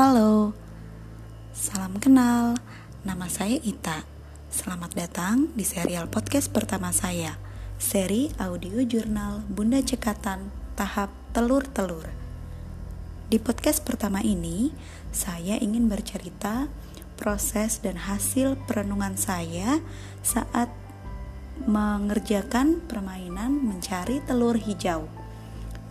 Halo, 0.00 0.56
salam 1.52 2.00
kenal. 2.00 2.56
Nama 3.04 3.28
saya 3.28 3.60
Ita. 3.60 4.00
Selamat 4.48 4.96
datang 4.96 5.52
di 5.52 5.60
serial 5.60 6.08
podcast 6.08 6.48
pertama 6.48 6.88
saya, 6.88 7.36
seri 7.76 8.32
audio 8.40 8.80
jurnal 8.80 9.44
Bunda 9.52 9.76
Cekatan 9.84 10.48
tahap 10.72 11.12
telur-telur. 11.36 12.08
Di 13.28 13.36
podcast 13.44 13.84
pertama 13.84 14.24
ini, 14.24 14.72
saya 15.12 15.60
ingin 15.60 15.92
bercerita 15.92 16.72
proses 17.20 17.84
dan 17.84 18.00
hasil 18.00 18.56
perenungan 18.64 19.20
saya 19.20 19.84
saat 20.24 20.72
mengerjakan 21.68 22.80
permainan 22.88 23.52
mencari 23.52 24.24
telur 24.24 24.56
hijau. 24.56 25.12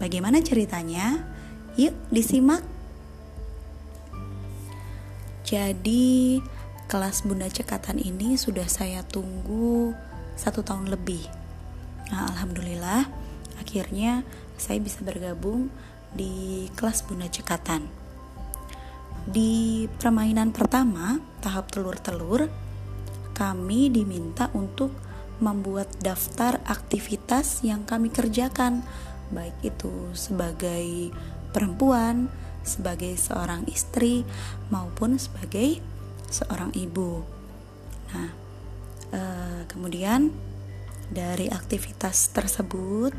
Bagaimana 0.00 0.40
ceritanya? 0.40 1.28
Yuk 1.76 1.92
disimak. 2.08 2.77
Jadi 5.48 6.44
kelas 6.92 7.24
Bunda 7.24 7.48
Cekatan 7.48 7.96
ini 7.96 8.36
sudah 8.36 8.68
saya 8.68 9.00
tunggu 9.00 9.96
satu 10.36 10.60
tahun 10.60 10.92
lebih. 10.92 11.24
Nah, 12.12 12.28
alhamdulillah 12.36 13.08
akhirnya 13.56 14.28
saya 14.60 14.76
bisa 14.76 15.00
bergabung 15.00 15.72
di 16.12 16.68
kelas 16.76 17.00
Bunda 17.08 17.32
Cekatan. 17.32 17.88
Di 19.24 19.88
permainan 19.96 20.52
pertama, 20.52 21.16
tahap 21.40 21.72
telur-telur, 21.72 22.52
kami 23.32 23.88
diminta 23.88 24.52
untuk 24.52 24.92
membuat 25.40 25.88
daftar 26.04 26.60
aktivitas 26.68 27.64
yang 27.64 27.88
kami 27.88 28.12
kerjakan, 28.12 28.84
baik 29.32 29.56
itu 29.64 30.12
sebagai 30.12 31.08
perempuan, 31.56 32.28
sebagai 32.68 33.16
seorang 33.16 33.64
istri 33.72 34.28
maupun 34.68 35.16
sebagai 35.16 35.80
seorang 36.28 36.68
ibu. 36.76 37.24
Nah, 38.12 38.30
e, 39.08 39.20
kemudian 39.72 40.28
dari 41.08 41.48
aktivitas 41.48 42.28
tersebut 42.36 43.16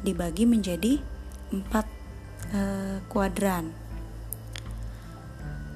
dibagi 0.00 0.48
menjadi 0.48 0.96
empat 1.52 1.86
e, 2.56 2.60
kuadran. 3.12 3.76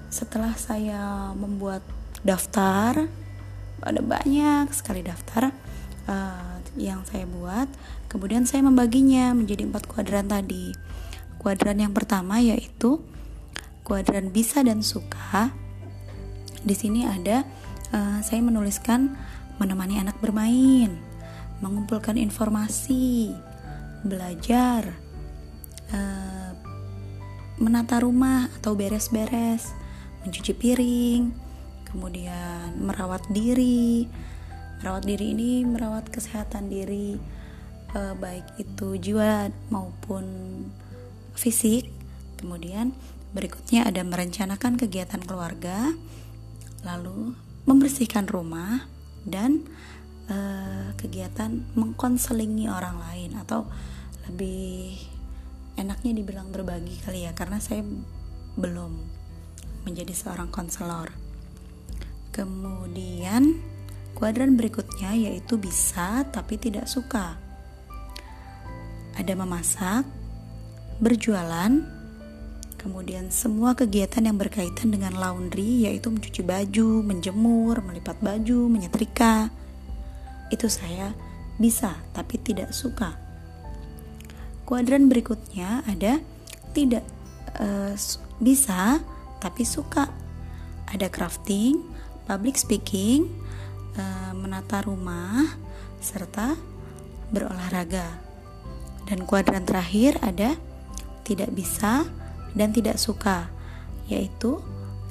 Setelah 0.09 0.57
saya 0.57 1.31
membuat 1.37 1.85
daftar, 2.25 3.07
ada 3.81 4.01
banyak 4.05 4.69
sekali 4.77 5.01
daftar 5.01 5.53
uh, 6.11 6.57
yang 6.77 7.03
saya 7.09 7.25
buat. 7.25 7.69
Kemudian 8.11 8.45
saya 8.45 8.65
membaginya 8.65 9.33
menjadi 9.33 9.67
empat 9.67 9.89
kuadran 9.89 10.29
tadi. 10.29 10.73
Kuadran 11.41 11.81
yang 11.81 11.97
pertama 11.97 12.37
yaitu 12.45 13.01
kuadran 13.81 14.29
bisa 14.29 14.61
dan 14.61 14.85
suka. 14.85 15.49
Di 16.61 16.77
sini 16.77 17.09
ada 17.09 17.49
uh, 17.97 18.21
saya 18.21 18.45
menuliskan 18.45 19.17
menemani 19.57 19.97
anak 19.97 20.21
bermain, 20.21 21.01
mengumpulkan 21.65 22.21
informasi, 22.21 23.33
belajar, 24.05 24.93
uh, 25.97 26.53
menata 27.57 28.05
rumah 28.05 28.53
atau 28.61 28.77
beres-beres, 28.77 29.73
mencuci 30.21 30.53
piring, 30.53 31.33
kemudian 31.89 32.77
merawat 32.77 33.25
diri. 33.33 34.05
Merawat 34.81 35.09
diri 35.09 35.33
ini 35.37 35.65
merawat 35.65 36.09
kesehatan 36.09 36.69
diri, 36.69 37.17
uh, 37.97 38.13
baik 38.17 38.61
itu 38.61 38.97
jiwa 38.97 39.49
maupun 39.69 40.25
fisik. 41.41 41.89
Kemudian 42.37 42.93
berikutnya 43.33 43.89
ada 43.89 44.05
merencanakan 44.05 44.77
kegiatan 44.77 45.25
keluarga, 45.25 45.97
lalu 46.85 47.33
membersihkan 47.65 48.29
rumah 48.29 48.85
dan 49.25 49.65
uh, 50.29 50.93
kegiatan 51.01 51.65
mengkonselingi 51.73 52.69
orang 52.69 53.01
lain 53.01 53.31
atau 53.41 53.65
lebih 54.29 55.01
enaknya 55.81 56.13
dibilang 56.13 56.53
berbagi 56.53 57.01
kali 57.01 57.25
ya 57.25 57.33
karena 57.33 57.57
saya 57.57 57.81
belum 58.61 58.93
menjadi 59.89 60.13
seorang 60.13 60.53
konselor. 60.53 61.09
Kemudian 62.31 63.59
kuadran 64.13 64.55
berikutnya 64.61 65.17
yaitu 65.17 65.57
bisa 65.57 66.29
tapi 66.29 66.61
tidak 66.61 66.85
suka. 66.87 67.41
Ada 69.17 69.37
memasak, 69.37 70.05
berjualan, 71.01 71.81
kemudian 72.77 73.33
semua 73.33 73.73
kegiatan 73.73 74.25
yang 74.25 74.37
berkaitan 74.37 74.93
dengan 74.93 75.17
laundry 75.17 75.89
yaitu 75.89 76.13
mencuci 76.13 76.45
baju, 76.45 77.01
menjemur, 77.01 77.81
melipat 77.81 78.21
baju, 78.21 78.69
menyetrika. 78.69 79.49
Itu 80.53 80.69
saya 80.69 81.17
bisa 81.57 81.97
tapi 82.13 82.37
tidak 82.41 82.77
suka. 82.77 83.17
Kuadran 84.69 85.09
berikutnya 85.09 85.83
ada 85.89 86.21
tidak 86.77 87.03
uh, 87.59 87.97
bisa 88.39 89.01
tapi 89.41 89.65
suka. 89.65 90.09
Ada 90.91 91.07
crafting, 91.07 91.81
public 92.27 92.59
speaking, 92.59 93.31
uh, 93.95 94.33
menata 94.35 94.83
rumah, 94.85 95.59
serta 96.03 96.55
berolahraga. 97.31 98.09
Dan 99.07 99.27
kuadran 99.27 99.67
terakhir 99.67 100.19
ada 100.23 100.55
tidak 101.31 101.55
bisa 101.55 102.03
dan 102.59 102.75
tidak 102.75 102.99
suka, 102.99 103.47
yaitu 104.11 104.59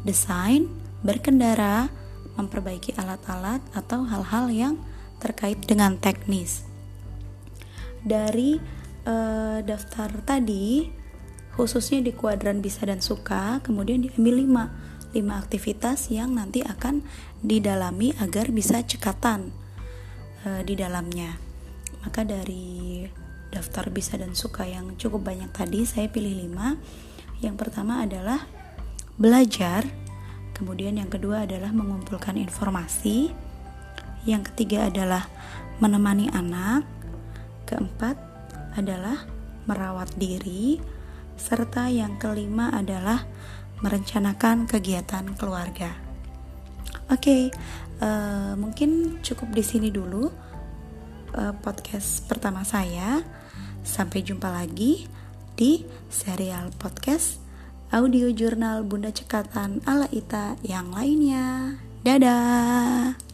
desain, 0.04 0.68
berkendara, 1.00 1.88
memperbaiki 2.36 2.92
alat-alat 3.00 3.64
atau 3.72 4.04
hal-hal 4.04 4.52
yang 4.52 4.76
terkait 5.24 5.64
dengan 5.64 5.96
teknis. 5.96 6.68
Dari 8.04 8.60
uh, 9.08 9.64
daftar 9.64 10.12
tadi, 10.24 10.92
khususnya 11.56 12.04
di 12.04 12.12
kuadran 12.12 12.60
bisa 12.60 12.84
dan 12.84 13.00
suka, 13.00 13.64
kemudian 13.64 14.04
diambil 14.04 14.36
5 14.76 14.90
5 15.10 15.26
aktivitas 15.42 16.14
yang 16.14 16.38
nanti 16.38 16.62
akan 16.62 17.02
didalami 17.42 18.14
agar 18.22 18.54
bisa 18.54 18.86
cekatan 18.86 19.50
uh, 20.46 20.62
di 20.62 20.78
dalamnya. 20.78 21.34
Maka 22.06 22.22
dari 22.24 23.04
daftar 23.50 23.90
bisa 23.90 24.18
dan 24.18 24.38
suka 24.38 24.66
yang 24.66 24.96
cukup 24.96 25.30
banyak 25.30 25.50
tadi 25.50 25.86
saya 25.86 26.10
pilih 26.10 26.50
5 26.50 27.44
yang 27.46 27.56
pertama 27.58 28.06
adalah 28.06 28.46
belajar 29.18 29.86
kemudian 30.54 30.98
yang 30.98 31.10
kedua 31.10 31.50
adalah 31.50 31.74
mengumpulkan 31.74 32.38
informasi 32.38 33.34
yang 34.28 34.44
ketiga 34.44 34.88
adalah 34.92 35.26
menemani 35.80 36.30
anak 36.32 36.84
keempat 37.66 38.18
adalah 38.76 39.26
merawat 39.70 40.10
diri 40.18 40.82
serta 41.40 41.88
yang 41.88 42.20
kelima 42.20 42.74
adalah 42.76 43.24
merencanakan 43.80 44.68
kegiatan 44.68 45.24
keluarga. 45.40 45.96
Oke 47.10 47.16
okay, 47.16 47.42
uh, 48.04 48.06
eh, 48.06 48.54
mungkin 48.60 49.22
cukup 49.24 49.56
di 49.56 49.64
sini 49.64 49.90
dulu 49.90 50.49
uh, 51.36 51.54
podcast 51.62 52.26
pertama 52.26 52.66
saya 52.66 53.22
Sampai 53.86 54.22
jumpa 54.22 54.52
lagi 54.52 55.08
di 55.56 55.84
serial 56.12 56.72
podcast 56.78 57.42
audio 57.90 58.30
jurnal 58.30 58.86
Bunda 58.86 59.10
Cekatan 59.10 59.82
ala 59.90 60.06
Ita 60.14 60.62
yang 60.62 60.94
lainnya. 60.94 61.80
Dadah. 62.06 63.29